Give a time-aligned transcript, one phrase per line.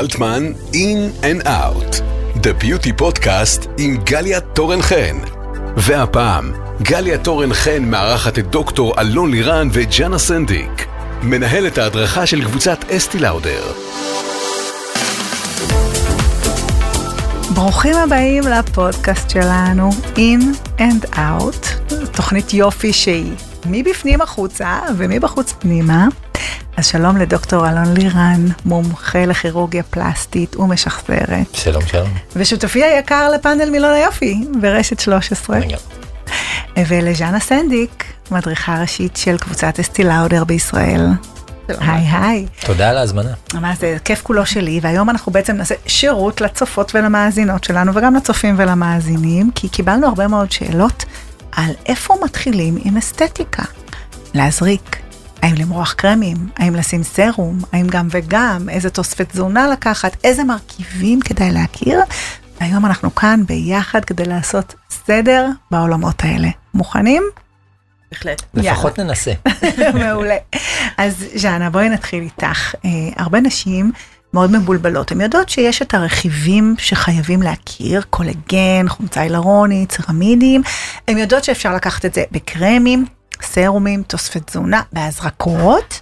[0.00, 2.02] אלטמן, In and Out,
[2.42, 5.16] The Beauty Podcast עם גליה תורן חן.
[5.76, 10.86] והפעם, גליה תורן חן מארחת את דוקטור אלון לירן וג'אנה סנדיק,
[11.22, 13.72] מנהלת ההדרכה של קבוצת אסטי לאודר.
[17.54, 23.32] ברוכים הבאים לפודקאסט שלנו In and Out, תוכנית יופי שהיא
[23.66, 26.08] מבפנים החוצה ומבחוץ פנימה.
[26.80, 31.54] אז שלום לדוקטור אלון לירן, מומחה לכירורגיה פלסטית ומשחזרת.
[31.54, 32.08] שלום שלום.
[32.36, 35.58] ושותפי היקר לפאנל מילון היופי ברשת 13.
[36.88, 41.06] ולז'אנה סנדיק, מדריכה ראשית של קבוצת אסטי לאודר בישראל.
[41.68, 42.46] היי היי.
[42.66, 43.32] תודה על ההזמנה.
[43.54, 48.54] מה זה כיף כולו שלי והיום אנחנו בעצם נעשה שירות לצופות ולמאזינות שלנו וגם לצופים
[48.58, 51.04] ולמאזינים כי קיבלנו הרבה מאוד שאלות
[51.52, 53.62] על איפה מתחילים עם אסתטיקה.
[54.34, 54.96] להזריק,
[55.42, 61.20] האם למרוח קרמים, האם לשים סרום, האם גם וגם, איזה תוספת תזונה לקחת, איזה מרכיבים
[61.20, 62.00] כדאי להכיר.
[62.60, 66.48] והיום אנחנו כאן ביחד כדי לעשות סדר בעולמות האלה.
[66.74, 67.22] מוכנים?
[68.12, 68.42] בהחלט.
[68.54, 69.32] לפחות ננסה.
[70.00, 70.36] מעולה.
[70.98, 72.74] אז ז'אנה, בואי נתחיל איתך.
[72.84, 73.92] אה, הרבה נשים
[74.34, 75.12] מאוד מבולבלות.
[75.12, 80.62] הן יודעות שיש את הרכיבים שחייבים להכיר, קולגן, חומצה הילרונית, צרמידים.
[81.08, 83.04] הן יודעות שאפשר לקחת את זה בקרמים,
[83.42, 86.00] סרומים, תוספי תזונה, בהזרקות.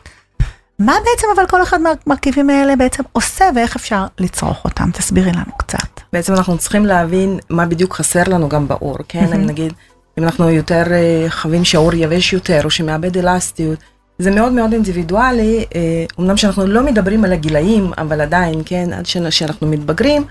[0.78, 4.90] מה בעצם אבל כל אחד מהמרכיבים האלה בעצם עושה ואיך אפשר לצרוך אותם?
[4.90, 6.00] תסבירי לנו קצת.
[6.12, 9.32] בעצם אנחנו צריכים להבין מה בדיוק חסר לנו גם בעור, כן?
[9.32, 9.72] אם נגיד,
[10.18, 13.78] אם אנחנו יותר אה, חווים שהעור יבש יותר או שמאבד אלסטיות,
[14.18, 19.06] זה מאוד מאוד אינדיבידואלי, אה, אמנם שאנחנו לא מדברים על הגילאים, אבל עדיין, כן, עד
[19.30, 20.24] שאנחנו מתבגרים,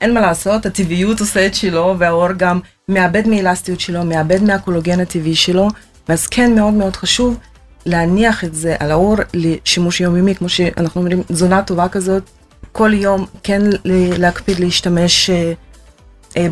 [0.00, 5.34] אין מה לעשות, הטבעיות עושה את שלו, והעור גם מאבד מאלסטיות שלו, מאבד מהקולוגן הטבעי
[5.34, 5.68] שלו,
[6.08, 7.36] ואז כן מאוד מאוד חשוב
[7.86, 12.22] להניח את זה על העור לשימוש יומיומי, כמו שאנחנו אומרים, תזונה טובה כזאת,
[12.72, 13.62] כל יום כן
[14.18, 15.52] להקפיד להשתמש אה,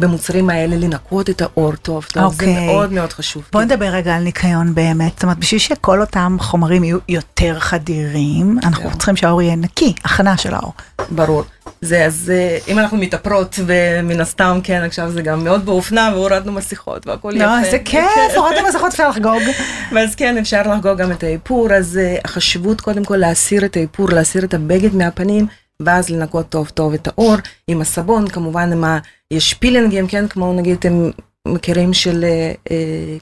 [0.00, 2.36] במוצרים האלה, לנקות את העור טוב טוב, okay.
[2.36, 2.66] זה אוקיי.
[2.66, 3.48] מאוד מאוד חשוב.
[3.52, 8.58] בוא נדבר רגע על ניקיון באמת, זאת אומרת, בשביל שכל אותם חומרים יהיו יותר חדירים,
[8.62, 8.96] אנחנו yeah.
[8.96, 10.72] צריכים שהעור יהיה נקי, הכנה של העור.
[11.10, 11.42] ברור.
[11.80, 16.52] זה, אז אה, אם אנחנו מתאפרות, ומן הסתם, כן, עכשיו זה גם מאוד באופנה, והורדנו
[16.52, 17.60] מסכות, והכל לא, יפה.
[17.62, 19.42] לא, זה כיף, הורדנו מסכות, אפשר לחגוג.
[19.92, 24.08] ואז כן, אפשר לחגוג גם את האיפור, אז uh, החשיבות קודם כל להסיר את האיפור,
[24.10, 25.46] להסיר את הבגד מהפנים,
[25.80, 27.34] ואז לנקות טוב טוב את העור,
[27.68, 28.98] עם הסבון, כמובן, עם ה...
[29.30, 31.10] יש פילינגים, כן, כמו נגיד, אתם
[31.48, 32.24] מכירים של
[32.64, 32.68] uh,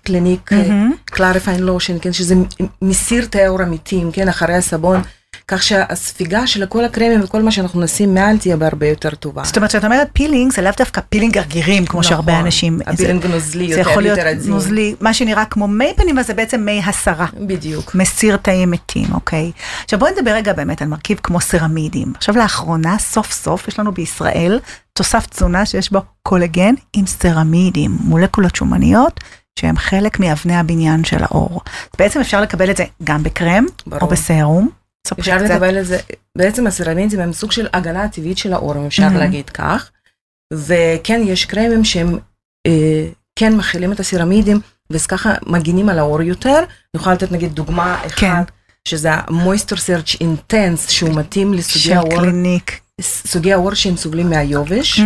[0.04, 0.50] קליניק,
[1.04, 2.34] קלאריפיין לושן, כן, שזה
[2.82, 5.00] מסיר את העור המתים, כן, אחרי הסבון.
[5.48, 9.42] כך שהספיגה של כל הקרמים וכל מה שאנחנו נשים מעל תהיה בהרבה יותר טובה.
[9.44, 12.80] זאת אומרת, כשאת אומרת פילינג, זה לאו דווקא פילינג גרגירים, כמו נכון, שהרבה אנשים...
[12.86, 16.60] הפילינג נוזלי יותר, זה יכול להיות נוזלי, מה שנראה כמו מי פנים, אז זה בעצם
[16.60, 17.26] מי הסרה.
[17.40, 17.94] בדיוק.
[17.94, 19.52] מסיר תאים מתים, אוקיי.
[19.84, 22.12] עכשיו בואי נדבר רגע באמת על מרכיב כמו סרמידים.
[22.16, 24.60] עכשיו לאחרונה, סוף סוף, יש לנו בישראל
[24.92, 29.20] תוסף תזונה שיש בו קולגן עם סרמידים, מולקולות שומניות.
[29.58, 31.60] שהם חלק מאבני הבניין של העור.
[31.98, 34.02] בעצם אפשר לקבל את זה גם בקרם ברור.
[34.02, 34.83] או בסרום.
[35.12, 35.98] אפשר לקבל את זה,
[36.38, 39.90] בעצם הסירמידים הם סוג של הגנה טבעית של העור, אם אפשר להגיד כך.
[40.52, 42.18] וכן, יש קרמים שהם
[42.66, 43.06] אה,
[43.38, 44.60] כן מכילים את הסירמידים,
[44.90, 46.58] ואז ככה מגינים על העור יותר.
[46.58, 48.42] אני יכולה לתת נגיד דוגמה אחת, כן.
[48.88, 52.10] שזה ה-moisture search intense, שהוא מתאים לסוגי העור.
[52.10, 52.80] של קליניק.
[53.00, 55.00] סוגי העור שהם סובלים מהיובש.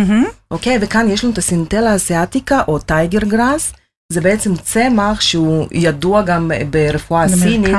[0.51, 0.77] אוקיי?
[0.81, 3.73] וכאן יש לנו את הסינטלה אסיאטיקה או טייגר גראס,
[4.13, 7.75] זה בעצם צמח שהוא ידוע גם ברפואה הסינית.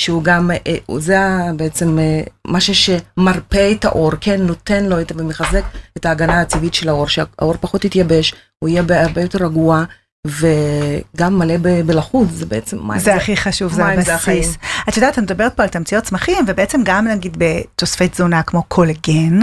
[0.00, 1.18] שהוא גם, אה, זה
[1.56, 5.62] בעצם אה, משהו שמרפא את העור, כן, נותן לו את, ומחזק
[5.96, 9.84] את ההגנה הטבעית של העור, שהעור פחות יתייבש, הוא יהיה הרבה יותר רגוע.
[10.26, 11.54] וגם מלא
[11.86, 12.98] בלחות, זה בעצם מים.
[12.98, 14.56] זה, זה הכי חשוב, זה הבסיס.
[14.88, 19.38] את יודעת, את מדברת פה על תמציות צמחים, ובעצם גם נגיד בתוספי תזונה כמו קולגן,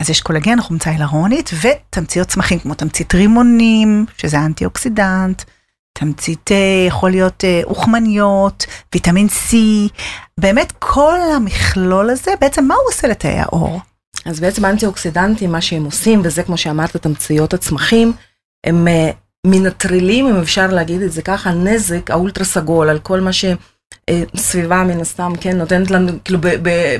[0.00, 5.42] אז יש קולגן, חומצה הילרונית, ותמציות צמחים כמו תמצית רימונים, שזה אנטי אוקסידנט.
[5.92, 9.54] תמצית אה, יכול להיות אה, אוכמניות, ויטמין C,
[10.40, 13.80] באמת כל המכלול הזה, בעצם מה הוא עושה לתאי העור?
[14.24, 18.12] אז בעצם אנטי אוקסידנטים, מה שהם עושים, וזה כמו שאמרת, תמציות הצמחים,
[18.66, 19.10] הם אה,
[19.46, 23.64] מנטרלים, אם אפשר להגיד את זה ככה, נזק האולטרה סגול על כל מה שהם אה,
[24.36, 26.38] סביבה מן הסתם, כן, נותנת לנו, כאילו,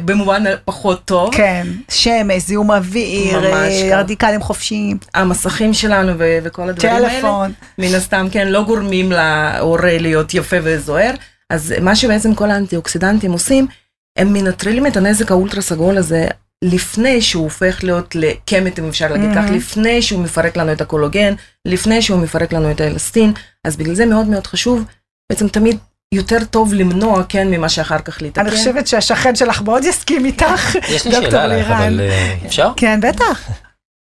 [0.04, 1.34] במובן פחות טוב.
[1.34, 4.98] כן, שמש, זיהום אוויר, אה, רדיקלים חופשיים.
[5.14, 7.08] המסכים שלנו וכל הדברים האלה.
[7.10, 7.52] טלפון.
[7.78, 11.14] מן הסתם, כן, לא גורמים לאור להיות יפה וזוהר.
[11.50, 13.66] אז מה שבעצם כל האנטי-אוקסידנטים עושים,
[14.19, 16.26] הם מנטרלים את הנזק האולטרה סגול הזה
[16.64, 21.34] לפני שהוא הופך להיות לקמת, אם אפשר להגיד כך, לפני שהוא מפרק לנו את הקולוגן,
[21.64, 23.32] לפני שהוא מפרק לנו את האלסטין.
[23.64, 24.84] אז בגלל זה מאוד מאוד חשוב
[25.32, 25.78] בעצם תמיד
[26.14, 28.40] יותר טוב למנוע, כן, ממה שאחר כך לתקן.
[28.40, 31.82] אני חושבת שהשכן שלך מאוד יסכים איתך, יש לי דוקטור שאלה עלייך, לירן.
[31.82, 32.70] אבל אה, אפשר?
[32.76, 33.50] כן, בטח.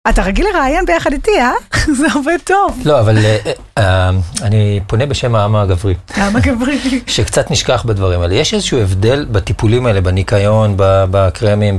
[0.09, 1.53] אתה רגיל לראיין ביחד איתי, אה?
[1.99, 2.83] זה עובד טוב.
[2.85, 3.39] לא, אבל אה,
[3.79, 4.11] אה,
[4.43, 6.79] אני פונה בשם העם הגברי, למה גברי?
[7.07, 8.35] שקצת נשכח בדברים האלה.
[8.35, 10.75] יש איזשהו הבדל בטיפולים האלה, בניקיון,
[11.11, 11.79] בקרמים,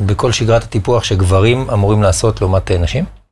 [0.00, 3.23] בכל שגרת הטיפוח שגברים אמורים לעשות לעומת נשים?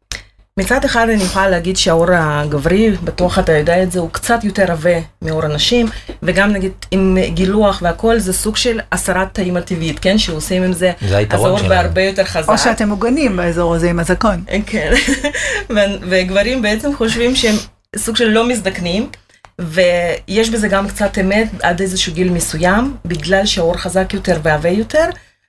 [0.59, 4.73] מצד אחד אני יכולה להגיד שהאור הגברי, בטוח אתה יודע את זה, הוא קצת יותר
[4.73, 4.91] עבה
[5.23, 5.87] מאור הנשים,
[6.23, 10.19] וגם נגיד עם גילוח והכל, זה סוג של הסרת טעים הטבעית, כן?
[10.19, 11.69] שעושים עם זה, זה אז האור שלנו.
[11.69, 12.49] בהרבה יותר חזק.
[12.49, 14.45] או שאתם מוגנים באזור הזה עם הזקון.
[14.67, 14.93] כן,
[15.75, 17.55] ו- וגברים בעצם חושבים שהם
[17.97, 19.11] סוג של לא מזדקנים,
[19.59, 25.05] ויש בזה גם קצת אמת עד איזשהו גיל מסוים, בגלל שהאור חזק יותר ועבה יותר,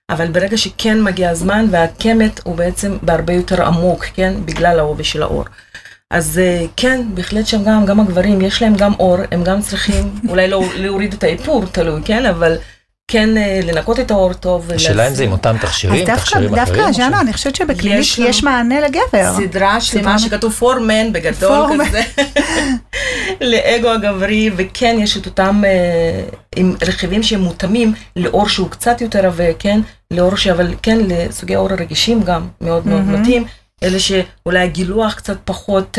[0.10, 4.34] אבל ברגע שכן מגיע הזמן והקמת הוא בעצם בהרבה יותר עמוק, כן?
[4.46, 5.44] בגלל העובי של האור.
[6.10, 10.16] אז אה, כן, בהחלט שם גם, גם הגברים, יש להם גם אור, הם גם צריכים
[10.30, 12.26] אולי לא להוריד את האיפור, תלוי, כן?
[12.26, 12.58] אבל
[13.12, 14.72] כן אה, לנקות את האור טוב.
[14.72, 16.86] השאלה אם זה עם אותם אז תכשירים, דווקא, תכשירים דווקא, אחרים?
[16.88, 19.34] או ז'אנה, ש- אני חושבת שבקליניק יש מענה לגבר.
[19.38, 21.68] סדרה שלמה שכתוב פורמן בגדול.
[21.88, 22.02] כזה,
[23.52, 26.24] לאגו הגברי, וכן יש את אותם אה,
[26.56, 29.80] עם רכיבים שהם מותאמים לאור שהוא קצת יותר עבה, כן?
[30.12, 30.48] לאור ש...
[30.48, 33.02] אבל כן, לסוגי האור הרגישים גם מאוד מאוד.
[33.02, 33.46] מתאים,
[33.84, 35.98] אלה שאולי הגילוח קצת פחות...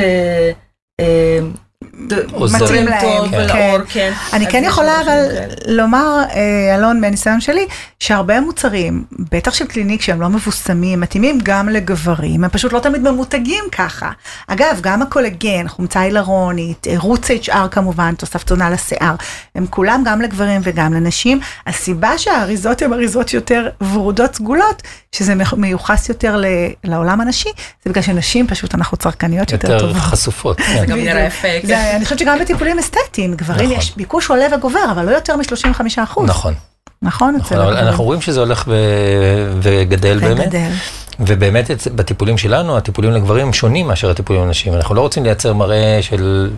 [2.52, 3.36] מתאים להם, טוב כן.
[3.36, 4.12] ולאור, כן.
[4.32, 5.54] אני כן יכולה אבל כאלה.
[5.66, 7.66] לומר, אה, אלון, מהניסיון שלי,
[8.00, 13.02] שהרבה מוצרים, בטח של קליניק שהם לא מבוסמים, מתאימים גם לגברים, הם פשוט לא תמיד
[13.02, 14.10] ממותגים ככה.
[14.46, 19.14] אגב, גם הקולגן, חומצה הילרונית, רוץ HR כמובן, תוסף תזונה לשיער,
[19.54, 21.40] הם כולם גם לגברים וגם לנשים.
[21.66, 24.82] הסיבה שהאריזות הן אריזות יותר ורודות סגולות,
[25.12, 26.42] שזה מיוחס יותר
[26.84, 27.48] לעולם הנשי,
[27.84, 30.02] זה בגלל שנשים פשוט אנחנו צרכניות יותר יותר טובות.
[30.02, 30.58] חשופות.
[30.58, 30.86] זה כן.
[30.86, 31.24] גם נראה.
[31.24, 31.48] יפה.
[31.84, 33.78] זה, אני חושבת שגם בטיפולים אסתטיים, גברים נכון.
[33.78, 36.28] יש ביקוש עולה וגובר, אבל לא יותר מ-35 אחוז.
[36.28, 36.54] נכון,
[37.02, 37.34] נכון?
[37.36, 37.76] נכון, אבל.
[37.76, 40.46] אנחנו רואים שזה הולך ו- וגדל באמת.
[40.46, 40.68] וגדל.
[41.20, 44.74] ובאמת את- בטיפולים שלנו, הטיפולים לגברים שונים מאשר הטיפולים לנשים.
[44.74, 46.50] אנחנו לא רוצים לייצר מראה של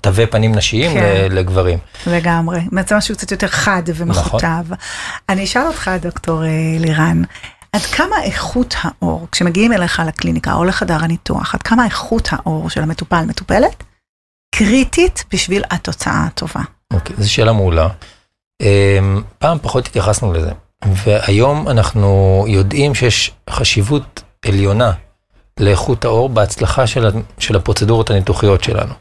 [0.00, 1.26] תווי פנים נשיים כן.
[1.30, 1.78] לגברים.
[2.06, 2.60] לגמרי.
[2.88, 4.46] זה משהו קצת יותר חד ומכותב.
[4.64, 4.76] נכון.
[5.28, 6.48] אני אשאל אותך, דוקטור אה,
[6.78, 7.22] לירן,
[7.72, 12.82] עד כמה איכות האור, כשמגיעים אליך לקליניקה או לחדר הניתוח, עד כמה איכות האור של
[12.82, 13.84] המטופל מטופלת,
[14.54, 16.60] קריטית בשביל התוצאה הטובה.
[16.92, 17.88] אוקיי, זו שאלה מעולה.
[18.62, 20.50] אמ, פעם פחות התייחסנו לזה,
[20.84, 24.92] והיום אנחנו יודעים שיש חשיבות עליונה
[25.60, 27.08] לאיכות האור בהצלחה של,
[27.38, 28.94] של הפרוצדורות הניתוחיות שלנו.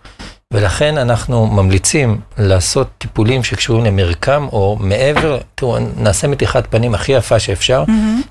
[0.54, 7.40] ולכן אנחנו ממליצים לעשות טיפולים שקשורים למרקם אור מעבר, תראו, נעשה מתיחת פנים הכי יפה
[7.40, 7.84] שאפשר.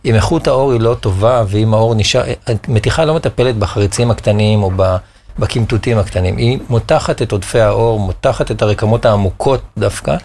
[0.05, 2.23] אם איכות האור היא לא טובה, ואם האור נשאר,
[2.69, 4.97] מתיחה לא מטפלת בחריצים הקטנים או ב-
[5.39, 10.17] בקמטוטים הקטנים, היא מותחת את עודפי האור, מותחת את הרקמות העמוקות דווקא,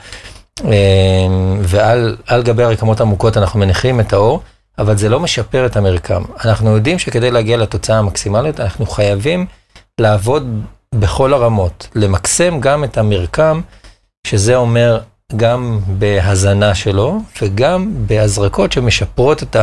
[0.63, 0.69] אמ,
[1.61, 4.41] ועל על גבי הרקמות העמוקות אנחנו מניחים את האור,
[4.77, 6.23] אבל זה לא משפר את המרקם.
[6.45, 9.45] אנחנו יודעים שכדי להגיע לתוצאה המקסימלית, אנחנו חייבים
[9.99, 10.61] לעבוד
[10.95, 13.61] בכל הרמות, למקסם גם את המרקם,
[14.27, 14.99] שזה אומר
[15.35, 19.55] גם בהזנה שלו, וגם בהזרקות שמשפרות את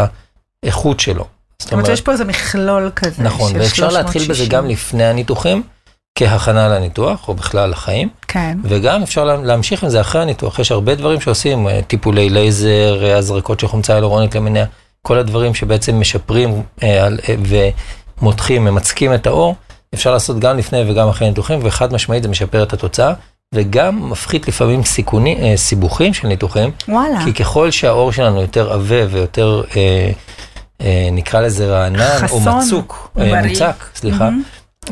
[0.62, 1.37] האיכות שלו.
[1.62, 3.22] זאת אומרת שיש פה איזה מכלול כזה.
[3.22, 4.48] נכון, ואפשר להתחיל בזה 360.
[4.48, 5.62] גם לפני הניתוחים,
[6.18, 8.58] כהכנה לניתוח, או בכלל לחיים, כן.
[8.64, 10.58] וגם אפשר לה- להמשיך עם זה אחרי הניתוח.
[10.58, 14.64] יש הרבה דברים שעושים, אה, טיפולי לייזר, אה, הזרקות של חומצה הילורונית למיניה,
[15.02, 17.08] כל הדברים שבעצם משפרים אה,
[18.20, 19.54] ומותחים, ממצקים את האור,
[19.94, 23.12] אפשר לעשות גם לפני וגם אחרי ניתוחים, וחד משמעית זה משפר את התוצאה,
[23.54, 27.24] וגם מפחית לפעמים סיכונים, אה, סיבוכים של ניתוחים, וואלה.
[27.24, 30.10] כי ככל שהאור שלנו יותר עבה ויותר, אה,
[31.12, 32.58] נקרא לזה רענן, או חסון.
[32.58, 33.42] מצוק, אה.
[33.48, 34.42] מוצק, סליחה, מהמם.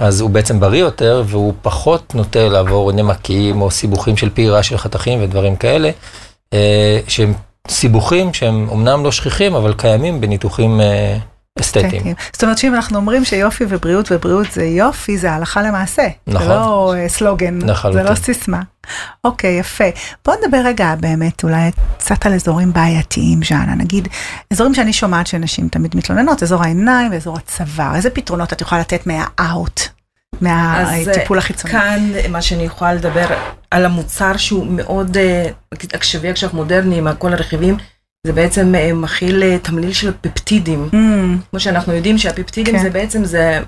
[0.00, 4.78] אז הוא בעצם בריא יותר, והוא פחות נוטה לעבור נמקים או סיבוכים של פעירה של
[4.78, 5.90] חתכים ודברים כאלה,
[6.52, 7.34] אה, שהם
[7.68, 11.16] סיבוכים שהם אמנם לא שכיחים, אבל קיימים בניתוחים אה,
[11.60, 11.86] אסתטיים.
[11.86, 12.14] אסתטיים.
[12.32, 16.08] זאת אומרת שאם אנחנו אומרים שיופי ובריאות ובריאות זה יופי, זה הלכה למעשה.
[16.26, 16.46] נכון.
[16.46, 17.58] זה לא אה, סלוגן,
[17.92, 18.02] זה.
[18.02, 18.62] לא סיסמה.
[19.24, 19.84] אוקיי, יפה.
[20.24, 23.74] בוא נדבר רגע באמת אולי קצת על אזורים בעייתיים, ז'אנה.
[23.74, 24.08] נגיד,
[24.52, 27.94] אזורים שאני שומעת שנשים תמיד מתלוננות, אזור העיניים ואזור הצוואר.
[27.94, 29.80] איזה פתרונות את יכולה לתת מהאאוט,
[30.40, 31.72] מהטיפול החיצוני?
[31.72, 33.26] כאן מה שאני יכולה לדבר
[33.70, 35.48] על המוצר שהוא מאוד אה,
[35.92, 37.76] עכשווי עכשיו מודרני עם כל הרכיבים,
[38.26, 40.88] זה בעצם אה, מכיל אה, תמליל של פפטידים.
[40.92, 40.96] Mm,
[41.50, 42.82] כמו שאנחנו יודעים שהפפטידים כן.
[42.82, 43.60] זה בעצם זה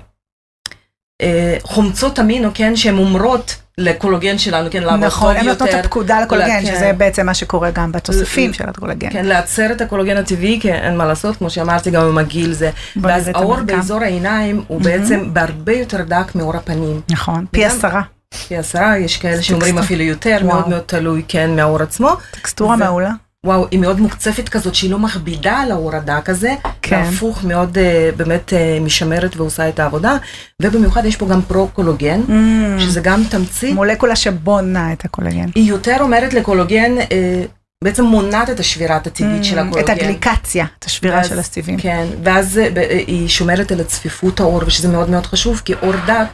[1.21, 5.73] אה, חומצות אמינו, כן, שהן אומרות לקולוגן שלנו, כן, לעבוד נכון, טוב הן נותנות את
[5.73, 5.85] יותר.
[5.85, 6.75] הפקודה לקולגן, כן.
[6.75, 9.09] שזה בעצם מה שקורה גם בתוספים של הקולגן.
[9.09, 12.71] כן, לעצר את הקולוגן הטבעי, כי אין מה לעשות, כמו שאמרתי, גם עם הגיל זה.
[13.01, 13.65] ואז האור המרקם.
[13.65, 14.99] באזור העיניים הוא מהמם.
[14.99, 17.01] בעצם בהרבה יותר דק מאור הפנים.
[17.09, 18.01] נכון, פי עשרה.
[18.47, 19.77] פי עשרה, יש כאלה שאומרים.
[19.77, 20.37] אפילו יותר.
[20.43, 22.09] מאוד מאוד תלוי, כן, מהאור עצמו.
[22.31, 23.11] טקסטורה מעולה.
[23.45, 26.53] וואו, היא מאוד מוקצפת כזאת, שהיא לא מכבידה על האור הדק הזה.
[26.81, 26.95] כן.
[27.05, 30.17] והפוך, מאוד אה, באמת אה, משמרת ועושה את העבודה.
[30.61, 32.81] ובמיוחד יש פה גם פרו-קולוגן, Mm.
[32.81, 33.75] שזה גם תמצית.
[33.75, 35.45] מולקולה שבונה את הקולגן.
[35.55, 37.43] היא יותר אומרת לקולוגן, אה,
[37.83, 39.79] בעצם מונעת את השבירת הטבעית של הקולוגן.
[39.79, 41.77] Mm, את הגליקציה, את השבירה ואז- של הסיבים.
[41.79, 42.67] כן, ואז אה,
[43.07, 46.25] היא שומרת על הצפיפות העור, ושזה מאוד מאוד חשוב, כי עור דק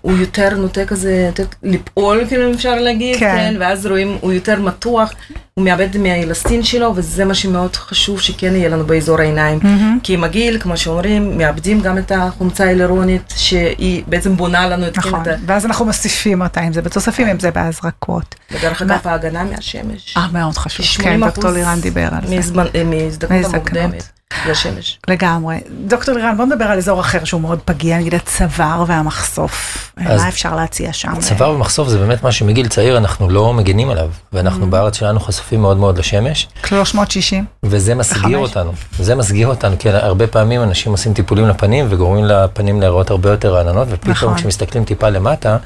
[0.00, 3.36] הוא יותר נוטה כזה, יותר לפעול, כאילו אפשר להגיד, כן.
[3.36, 3.56] כן.
[3.60, 5.12] ואז רואים, הוא יותר מתוח,
[5.58, 9.58] הוא מאבד מהאלסטין שלו, וזה מה שמאוד חשוב שכן יהיה לנו באזור העיניים.
[9.62, 9.98] מהמם.
[10.02, 14.98] כי עם הגיל, כמו שאומרים, מאבדים גם את החומצה ההילרונית, שהיא בעצם בונה לנו את
[14.98, 18.34] נכון, את ואז אנחנו מוסיפים אותה, אם זה בתוספים, אם זה בהזרקות.
[18.50, 18.56] ה...
[18.56, 20.16] ודרך אגב, ההגנה מהשמש.
[20.16, 21.04] אה, מאוד חשוב.
[21.04, 22.52] כן, 80% דוקטור לירן דיבר על זה.
[22.74, 23.54] אה, מהזדקנות.
[23.54, 24.13] המוקדמת
[24.46, 24.98] לשמש.
[25.08, 25.56] לגמרי.
[25.86, 29.92] דוקטור לירן, בוא נדבר על אזור אחר שהוא מאוד פגיע, נגיד הצוואר והמחשוף.
[29.96, 31.20] מה אפשר להציע שם?
[31.20, 35.60] צוואר ומחשוף זה באמת משהו מגיל צעיר אנחנו לא מגנים עליו, ואנחנו בארץ שלנו חשופים
[35.60, 37.44] מאוד מאוד לשמש, 360.
[37.62, 38.38] וזה מסגיר.
[38.38, 38.72] אותנו.
[38.98, 43.54] זה מסגיר אותנו, כי הרבה פעמים אנשים עושים טיפולים לפנים וגורמים לפנים להיראות הרבה יותר
[43.54, 44.34] רעננות, ופתאום נכון.
[44.34, 45.56] כשמסתכלים טיפה למטה,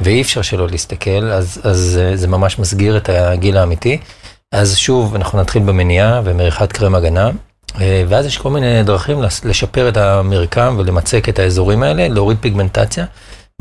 [0.00, 3.98] ואי אפשר שלא להסתכל, אז, אז אה, זה ממש מסגיר את הגיל האמיתי.
[4.52, 7.30] אז שוב, אנחנו נתחיל במניעה ומריחת קרם הגנה,
[8.08, 13.04] ואז יש כל מיני דרכים לשפר את המרקם ולמצק את האזורים האלה, להוריד פיגמנטציה,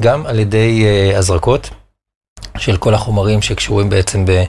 [0.02, 1.70] גם על ידי אה, הזרקות
[2.58, 4.44] של כל החומרים שקשורים בעצם ב...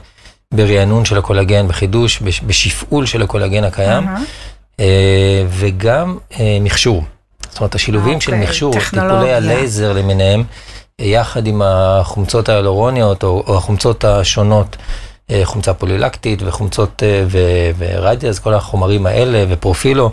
[0.53, 4.03] ברענון של הקולגן, בחידוש, בש- בשפעול של הקולגן הקיים.
[4.79, 7.03] אה, וגם אה, מכשור.
[7.49, 9.33] זאת אומרת, השילובים של אוקיי, מכשור, טיפולי.
[9.33, 10.43] הלייזר למיניהם,
[10.99, 14.83] אה, יחד עם החומצות ההיאלורוניות או, או החומצות השונות, אה,
[15.43, 20.11] חומצה פולילקטית וחומצות אה, ו- ורדיאס, כל החומרים האלה ופרופילו,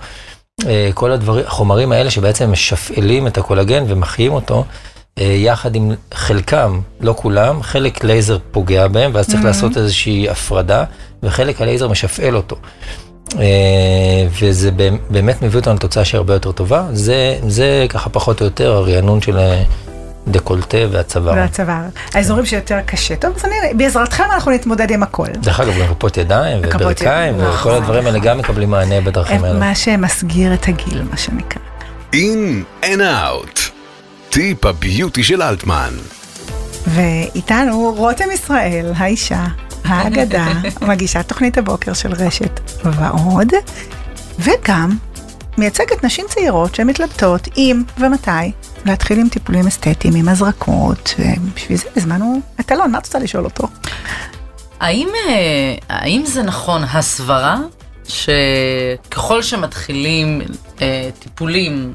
[0.66, 4.64] אה, כל הדברים, החומרים האלה שבעצם משפעלים את הקולגן ומחיים אותו,
[5.18, 10.84] אה, יחד עם חלקם, לא כולם, חלק לייזר פוגע בהם, ואז צריך לעשות איזושהי הפרדה,
[11.22, 12.56] וחלק הלייזר משפעל אותו.
[13.38, 14.70] אה, וזה
[15.10, 16.86] באמת מביא אותנו לתוצאה שהיא הרבה יותר טובה.
[16.92, 19.38] זה, זה ככה פחות או יותר הרענון של
[20.28, 21.34] דקולטה והצוואר.
[21.34, 21.82] והצוואר.
[22.14, 23.16] האזורים שיותר קשה.
[23.16, 25.26] טוב, אז אני, בעזרתכם אנחנו נתמודד עם הכל.
[25.32, 27.74] דרך אגב, גם כפות ידיים וברכיים, וכל נכון.
[27.74, 29.58] הדברים האלה גם מקבלים מענה בדרכים האלה.
[29.58, 31.62] מה שמסגיר את הגיל, מה שנקרא.
[32.12, 33.60] In and out.
[34.30, 35.90] טיפ הביוטי של אלטמן.
[36.86, 39.44] ואיתנו רותם ישראל, האישה,
[39.84, 40.46] האגדה,
[40.88, 43.52] מגישת תוכנית הבוקר של רשת ועוד,
[44.38, 44.96] וגם
[45.58, 48.52] מייצגת נשים צעירות שמתלבטות אם ומתי
[48.86, 53.44] להתחיל עם טיפולים אסתטיים, עם הזרקות, ובשביל זה הזמנו את אלון, מה את רוצה לשאול
[53.44, 53.68] אותו?
[54.80, 57.56] האם, אה, האם זה נכון הסברה
[58.08, 60.40] שככל שמתחילים
[60.82, 61.94] אה, טיפולים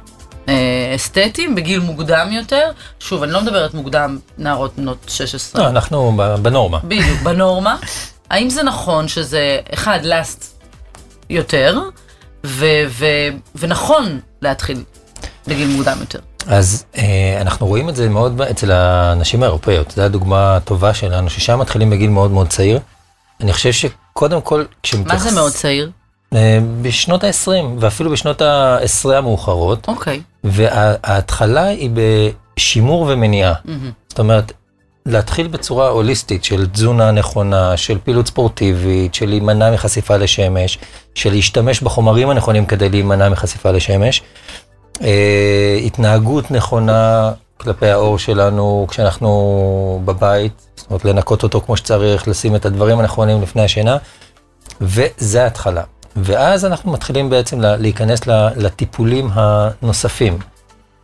[0.49, 0.53] אה,
[0.95, 6.35] אסתטיים בגיל מוקדם יותר, שוב, אני לא מדברת מוקדם, נערות בנות 16, לא, אנחנו ב-
[6.41, 6.79] בנורמה.
[6.83, 7.77] בדיוק, בנורמה,
[8.29, 10.63] האם זה נכון שזה, אחד, לאסט
[11.29, 11.79] יותר,
[12.45, 13.05] ו- ו-
[13.55, 14.83] ונכון להתחיל
[15.47, 16.19] בגיל מוקדם יותר?
[16.47, 21.59] אז אה, אנחנו רואים את זה מאוד אצל הנשים האירופאיות, זו הדוגמה הטובה שלנו, ששם
[21.59, 22.79] מתחילים בגיל מאוד מאוד צעיר.
[23.41, 25.23] אני חושב שקודם כל, מה כשמתייחס...
[25.23, 25.91] זה מאוד צעיר?
[26.33, 30.21] אה, בשנות ה-20, ואפילו בשנות ה-10 המאוחרות, אוקיי.
[30.43, 33.53] וההתחלה היא בשימור ומניעה.
[33.65, 33.91] מהמם.
[34.09, 34.51] זאת אומרת,
[35.05, 40.77] להתחיל בצורה הוליסטית של תזונה נכונה, של פעילות ספורטיבית, של להימנע מחשיפה לשמש,
[41.15, 44.21] של להשתמש בחומרים הנכונים כדי להימנע מחשיפה לשמש.
[45.85, 49.31] התנהגות נכונה כלפי העור שלנו כשאנחנו
[50.05, 53.97] בבית, זאת אומרת לנקות אותו כמו שצריך, לשים את הדברים הנכונים לפני השינה,
[54.81, 55.83] וזה ההתחלה.
[56.15, 58.19] ואז אנחנו מתחילים בעצם לה- להיכנס
[58.55, 60.37] לטיפולים הנוספים,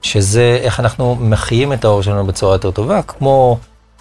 [0.02, 3.58] שזה איך אנחנו מחיים את העור שלנו בצורה יותר טובה, כמו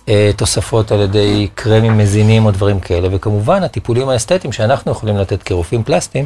[0.09, 5.43] אה, תוספות על ידי קרמים מזינים או דברים כאלה, וכמובן הטיפולים האסתטיים שאנחנו יכולים לתת
[5.43, 6.25] כרופאים פלסטיים,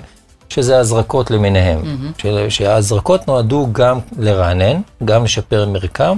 [0.50, 1.80] שזה הזרקות למיניהם.
[1.82, 2.22] Mm-hmm.
[2.48, 6.16] שההזרקות נועדו גם לרענן, גם לשפר מרקם,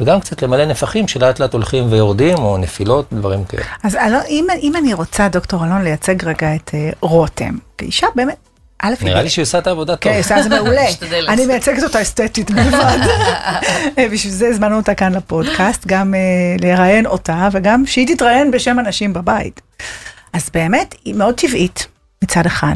[0.00, 3.62] וגם קצת למלא נפחים שלאט לאט הולכים ויורדים, או נפילות, דברים כאלה.
[3.84, 8.36] אז אלון, אם, אם אני רוצה, דוקטור אלון, לייצג רגע את אה, רותם, כאישה באמת,
[8.82, 10.02] א', נראה לי שהיא עושה את העבודה טוב.
[10.02, 10.84] כן, היא עושה את זה מעולה.
[11.32, 12.98] אני מייצגת אותה אסתטית בלבד.
[13.98, 16.20] אה, בשביל זה הזמנו אותה כאן לפודקאסט, גם אה,
[16.60, 19.60] לראיין אותה וגם שהיא תתראיין בשם אנשים בבית.
[20.32, 21.86] אז באמת, היא מאוד טבעית
[22.24, 22.74] מצד אחד,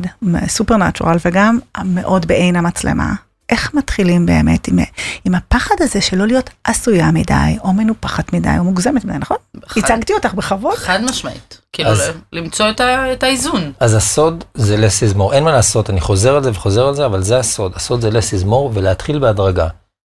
[0.49, 3.13] סופר נטורל, וגם מאוד בעין המצלמה.
[3.51, 4.79] איך מתחילים באמת עם,
[5.25, 7.35] עם הפחד הזה שלא להיות עשויה מדי,
[7.65, 9.37] או מנופחת מדי, או מוגזמת מדי, נכון?
[9.67, 10.75] חד- הצגתי אותך בכבוד.
[10.75, 11.61] חד משמעית.
[11.73, 13.73] כאילו, אז- למצוא את ה- את האיזון.
[13.81, 17.07] אז הסוד זה לס יזמור, אין מה לעשות, אני חוזר על זה וחוזר על זה,
[17.07, 19.69] אבל זה הסוד, הסוד זה לס יזמור ולהתחיל בהדרגה.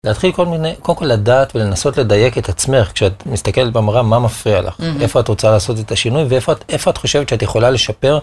[0.06, 4.60] להתחיל כל מיני, קודם כל לדעת ולנסות לדייק את עצמך, כשאת מסתכלת במראה, מה מפריע
[4.60, 5.00] לך, מהמם.
[5.00, 8.18] איפה את רוצה לעשות את השינוי, ואיפה את, את חושבת שאת יכולה לשפר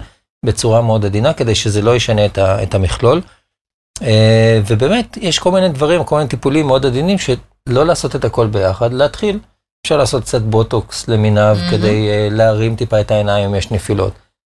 [0.46, 3.22] בצורה מאוד עדינה, כדי שזה לא ישנה את, ה, את המכלול.
[4.02, 8.48] אה, ובאמת, יש כל מיני דברים, כל מיני טיפולים מאוד עדינים, שלא לעשות את הכל
[8.48, 9.40] ביחד, להתחיל.
[9.86, 11.72] אפשר לעשות קצת בוטוקס למיניו, מהמם.
[11.72, 14.14] כדי אה, להרים טיפה את העיניים אם יש נפילות.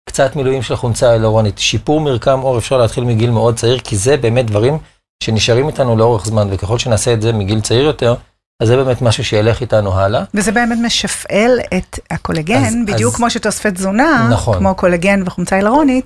[0.09, 4.17] קצת מילואים של חומצה הילורונית, שיפור מרקם עור אפשר להתחיל מגיל מאוד צעיר, כי זה
[4.17, 4.77] באמת דברים
[5.23, 8.15] שנשארים איתנו לאורך זמן, וככל שנעשה את זה מגיל צעיר יותר,
[8.61, 10.23] אז זה באמת משהו שילך איתנו הלאה.
[10.33, 14.57] וזה באמת משפעל את הקולגן, אז- בדיוק אז- כמו שתוספי תזונה, נכון.
[14.57, 16.05] כמו קולגן וחומצה הילרונית,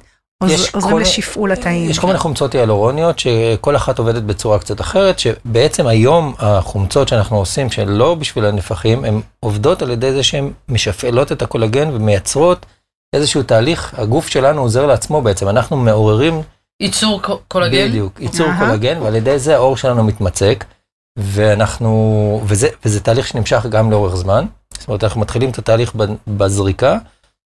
[0.73, 1.89] עוזרים כל- לשפעול התאים.
[1.89, 7.37] יש כל מיני חומצות היאלורוניות שכל אחת עובדת בצורה קצת אחרת, שבעצם היום החומצות שאנחנו
[7.37, 12.65] עושים שלא בשביל הנפחים, הן עובדות על ידי זה שהן משפעלות את הקולגן ומייצרות
[13.15, 16.41] איזשהו תהליך, הגוף שלנו עוזר לעצמו בעצם, אנחנו מעוררים
[16.81, 17.87] ייצור קולגן?
[17.87, 18.47] בדיוק, ייצור.
[18.59, 20.65] קולגן, ועל ידי זה העור שלנו מתמצק,
[21.17, 25.95] ואנחנו, וזה, וזה תהליך שנמשך גם לאורך זמן, זאת אומרת אנחנו מתחילים את התהליך
[26.27, 26.97] בזריקה,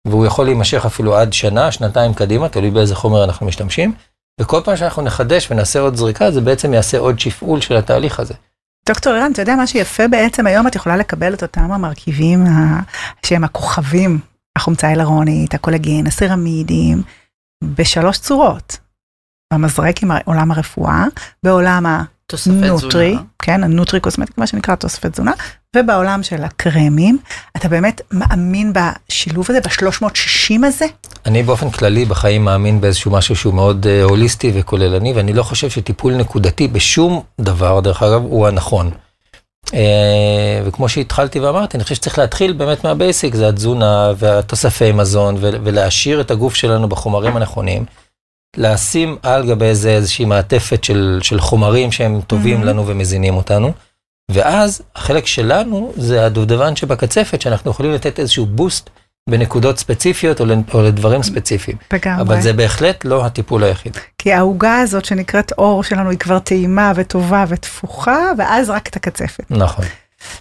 [0.07, 3.93] והוא יכול להימשך אפילו עד שנה, שנתיים קדימה, תלוי באיזה חומר אנחנו משתמשים,
[4.41, 8.33] וכל פעם שאנחנו נחדש ונעשה עוד זריקה, זה בעצם יעשה עוד שפעול של התהליך הזה.
[8.89, 12.81] דוקטור אירן, אתה יודע מה שיפה בעצם היום את יכולה לקבל את אותם המרכיבים ה-
[13.25, 14.19] שהם הכוכבים,
[14.57, 17.03] החומצה ההיאלורונית, הקולגן, הסרמידים,
[17.63, 18.77] בשלוש צורות.
[19.53, 21.05] במזרק עם עולם הרפואה,
[21.45, 21.85] בעולם
[22.33, 23.21] תוספי ה nutri, תזונה.
[23.39, 25.31] כן, ה nutri cosmetic, מה שנקרא תוספי תזונה,
[25.75, 27.17] ובעולם של הקרמים,
[27.57, 30.85] אתה באמת מאמין בשילוב הזה, ב-360 הזה?
[31.25, 35.69] אני באופן כללי בחיים מאמין באיזשהו משהו שהוא מאוד אה, הוליסטי וכוללני, ואני לא חושב
[35.69, 38.91] שטיפול נקודתי בשום דבר, דרך אגב, הוא הנכון.
[39.73, 45.57] אה, וכמו שהתחלתי ואמרתי, אני חושב שצריך להתחיל באמת מהבייסיק, זה התזונה והתוספי מזון, ו-
[45.63, 47.85] ולהעשיר את הגוף שלנו בחומרים הנכונים.
[48.57, 52.65] לשים על גבי זה איזושהי מעטפת של, של חומרים שהם טובים Mhm.
[52.65, 53.71] לנו ומזינים אותנו.
[54.31, 58.89] ואז החלק שלנו זה הדובדבן שבקצפת, שאנחנו יכולים לתת איזשהו בוסט
[59.29, 61.77] בנקודות ספציפיות או, או לדברים ספציפיים.
[61.93, 62.21] לגמרי.
[62.21, 63.97] אבל זה בהחלט לא הטיפול היחיד.
[64.17, 69.43] כי העוגה הזאת שנקראת אור שלנו היא כבר טעימה וטובה ותפוחה, ואז רק את הקצפת.
[69.49, 69.85] נכון.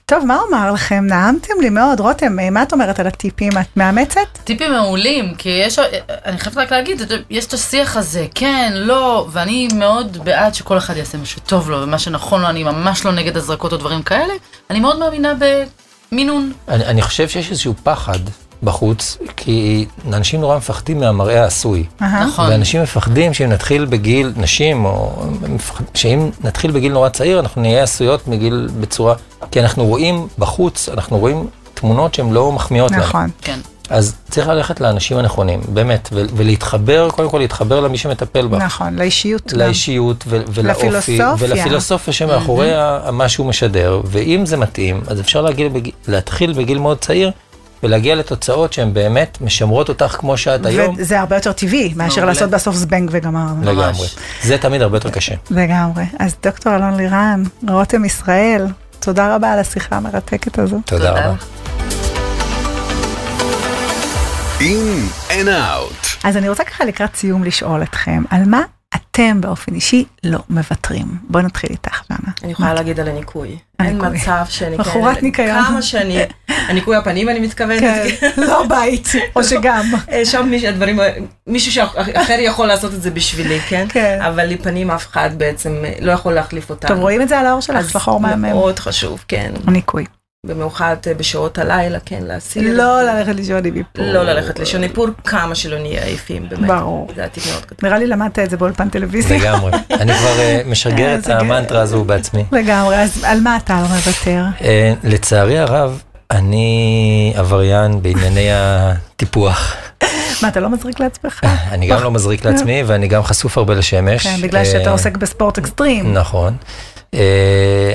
[0.06, 1.04] טוב, מה אומר לכם?
[1.06, 2.00] נעמתם לי מאוד.
[2.00, 3.52] רותם, אה, מה את אומרת על הטיפים?
[3.60, 4.20] את מאמצת?
[4.44, 5.78] טיפים מעולים, כי יש,
[6.24, 10.96] אני חייבת רק להגיד, יש את השיח הזה, כן, לא, ואני מאוד בעד שכל אחד
[10.96, 14.34] יעשה מה שטוב לו ומה שנכון לו, אני ממש לא נגד הזרקות או דברים כאלה,
[14.70, 15.32] אני מאוד מאמינה
[16.12, 16.52] במינון.
[16.68, 18.18] אני, אני חושב שיש איזשהו פחד
[18.62, 21.84] בחוץ, כי אנשים נורא מפחדים מהמראה העשוי.
[22.00, 22.50] נכון.
[22.50, 25.22] ואנשים מפחדים שאם נתחיל בגיל, נשים, או
[25.94, 29.14] שאם נתחיל בגיל נורא צעיר, אנחנו נהיה עשויות מגיל בצורה,
[29.50, 33.00] כי אנחנו רואים בחוץ, אנחנו רואים תמונות שהן לא מחמיאות לנו.
[33.02, 33.30] נכון.
[33.42, 33.58] כן.
[33.90, 38.62] אז צריך ללכת לאנשים הנכונים, באמת, ו- ולהתחבר, קודם כל להתחבר למי שמטפל בך.
[38.62, 39.52] נכון, לאישיות.
[39.52, 41.34] לאישיות ו- ולאופי, לפילוסופיה.
[41.38, 42.70] ולפילוסופיה שמאחורי
[43.12, 45.46] מה שהוא משדר, ואם זה מתאים, אז אפשר
[46.08, 47.30] להתחיל בגיל מאוד צעיר,
[47.82, 52.24] ולהגיע לתוצאות שהן באמת משמרות אותך כמו שאת היום, וזה הרבה יותר טבעי מאשר.
[52.24, 53.62] לעשות בסוף זבנג וגמרנו.
[53.62, 54.06] לגמרי.
[54.42, 55.34] זה תמיד הרבה יותר קשה.
[55.50, 56.04] לגמרי.
[56.18, 58.66] אז דוקטור אלון לירן, רותם ישראל,
[58.98, 60.80] תודה רבה על השיחה המרתקת הזו.
[60.86, 61.34] תודה רבה.
[64.60, 66.06] אין and out.
[66.24, 68.62] אז אני רוצה ככה לקראת סיום לשאול אתכם, על מה
[69.12, 71.06] אתם באופן אישי לא מוותרים?
[71.28, 72.32] בואי נתחיל איתך, דנה.
[72.42, 73.58] אני יכולה להגיד על הניקוי.
[73.80, 74.08] אין הניקוי.
[74.08, 75.64] מצב שאני בחורת ניקיון.
[75.64, 77.80] כמה שאני, הניקוי הפנים אני מתכוונת.
[77.80, 79.84] כן, לא בית, או שגם.
[80.12, 80.98] אה, שם הדברים,
[81.46, 83.86] מישהו שאחר יכול לעשות את זה בשבילי, כן?
[83.88, 84.18] כן.
[84.22, 86.88] אבל לי פנים אף אחד בעצם אה, לא יכול להחליף אותנו.
[86.88, 88.42] טוב, רואים את זה על האור שלך, שחור מהמם.
[88.42, 89.52] מאוד חשוב, כן.
[89.66, 90.04] ניקוי.
[90.46, 92.76] במיוחד אה, בשעות הלילה, כן, להסיר.
[92.76, 94.04] לא ללכת לישון עם איפור.
[94.04, 96.66] לא ללכת לישון איפור, כמה שלא נהיה עייפים, באמת.
[96.66, 97.08] ברור.
[97.16, 97.76] זה עתיד מאוד גדול.
[97.82, 99.38] נראה לי למדת את זה באולפן טלוויזיה.
[99.38, 99.72] לגמרי.
[100.00, 102.44] אני כבר אה, משגר את איזה המנטרה הזו בעצמי.
[102.52, 104.44] לגמרי, אז על מה אתה לא מוותר?
[104.62, 109.76] אה, לצערי הרב, אני עבריין בענייני הטיפוח.
[110.42, 111.40] מה, אתה לא מזריק לעצמך?
[111.70, 114.26] אני גם לא מזריק לעצמי, ואני גם חשוף הרבה לשמש.
[114.26, 116.14] כן, בגלל שאתה אה, עוסק בספורט אקסטרים.
[116.14, 116.56] נכון.
[117.14, 117.18] Uh,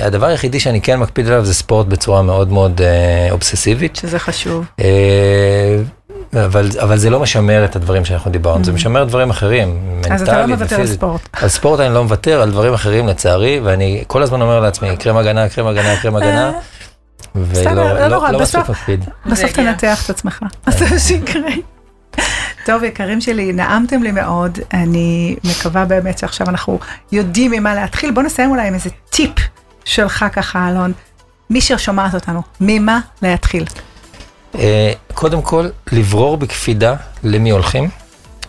[0.06, 3.96] הדבר היחידי שאני כן מקפיד עליו זה ספורט בצורה מאוד מאוד uh, אובססיבית.
[3.96, 4.66] שזה חשוב.
[4.82, 4.84] Uh,
[6.46, 10.22] אבל, אבל זה לא משמר את הדברים שאנחנו דיברנו, זה משמר דברים אחרים, מנטלית אז
[10.22, 10.88] אתה לא מוותר על.
[10.88, 11.22] ספורט.
[11.34, 15.18] על ספורט אני לא מוותר, על דברים אחרים לצערי, ואני כל הזמן אומר לעצמי, קרם
[15.18, 16.52] הגנה, קרם הגנה, קרם הגנה,
[17.52, 19.06] בסדר, לא ולא נורא, לא, לא מספיק בסוף- מקפיד.
[19.26, 19.52] בסוף.
[19.52, 20.40] תנתח את עצמך.
[20.66, 21.42] אז זה שיקרה.
[22.68, 24.60] טוב, יקרים שלי, נעמתם לי מאוד.
[24.74, 26.80] אני מקווה באמת שעכשיו אנחנו
[27.12, 28.12] יודעים ממה להתחיל.
[28.12, 29.32] בוא נסיים אולי עם איזה טיפ
[29.86, 30.94] שלך ככה, אלון.
[31.50, 33.66] מי ששומעת אותנו, ממה להתחיל?
[34.56, 37.90] אה, קודם כל, לברור בקפידה למי הולכים,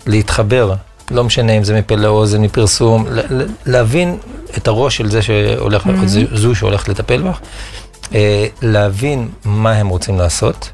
[0.07, 0.75] להתחבר
[1.11, 3.07] לא משנה אם זה מפה לאוזן, מפרסום,
[3.67, 4.17] להבין
[4.57, 6.07] את הראש של זה שהולך, Mm-hmm.
[6.07, 7.39] זו- זו שהולכת לטפל בך,
[8.15, 10.71] אה, להבין מה הם רוצים לעשות,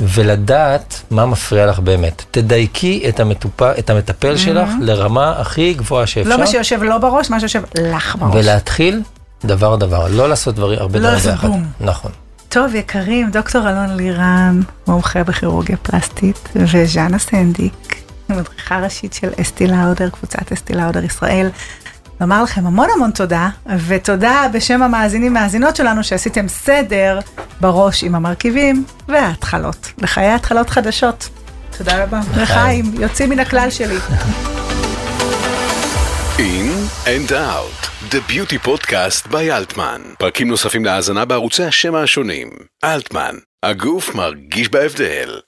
[0.00, 2.24] ולדעת מה מפריע לך באמת.
[2.30, 3.62] תדייקי את, המטופ...
[3.62, 6.30] את המטפל שלך לרמה הכי גבוהה שאפשר.
[6.30, 6.34] Mm-hmm.
[6.34, 8.34] לא מה שיושב לא בראש, מה שיושב לך בראש.
[8.34, 9.02] ולהתחיל
[9.44, 11.48] דבר דבר, לא לעשות דברים, הרבה לא דברים ביחד.
[11.80, 12.10] נכון.
[12.48, 20.08] טוב, יקרים, דוקטור אלון לירן, מומחה בכירורגיה פלסטית, וז'אנה סנדיק, מדריכה ראשית של אסטי לאודר,
[20.08, 21.48] קבוצת אסטי לאודר ישראל.
[22.20, 23.48] לומר לכם המון המון תודה,
[23.86, 27.18] ותודה בשם המאזינים והמאזינות שלנו שעשיתם סדר
[27.60, 31.28] בראש עם המרכיבים וההתחלות, לחיי התחלות חדשות.
[31.78, 32.20] תודה רבה.
[32.36, 33.96] לחיים, יוצאים מן הכלל שלי.
[36.38, 40.00] In and Out, The Beauty Podcast by אלטמן.
[40.18, 42.50] פרקים נוספים להאזנה בערוצי השמע השונים.
[42.84, 45.40] אלטמן, הגוף מרגיש בהבדל.